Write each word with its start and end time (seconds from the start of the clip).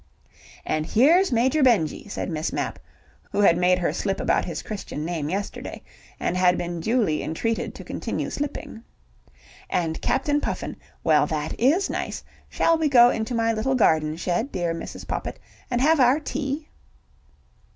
"And 0.65 0.87
here's 0.87 1.31
Major 1.31 1.61
Benjy," 1.61 2.07
said 2.07 2.27
Miss 2.31 2.51
Mapp, 2.51 2.79
who 3.31 3.39
had 3.41 3.55
made 3.55 3.77
her 3.77 3.93
slip 3.93 4.19
about 4.19 4.45
his 4.45 4.63
Christian 4.63 5.05
name 5.05 5.29
yesterday, 5.29 5.83
and 6.19 6.35
had 6.35 6.57
been 6.57 6.79
duly 6.79 7.21
entreated 7.21 7.75
to 7.75 7.83
continue 7.83 8.31
slipping. 8.31 8.83
"And 9.69 10.01
Captain 10.01 10.41
Puffin. 10.41 10.75
Well, 11.03 11.27
that 11.27 11.53
is 11.59 11.87
nice! 11.87 12.23
Shall 12.49 12.79
we 12.79 12.89
go 12.89 13.11
into 13.11 13.35
my 13.35 13.53
little 13.53 13.75
garden 13.75 14.15
shed, 14.17 14.51
dear 14.51 14.73
Mrs. 14.73 15.05
Poppit, 15.05 15.37
and 15.69 15.79
have 15.81 15.99
our 15.99 16.19
tea?" 16.19 16.67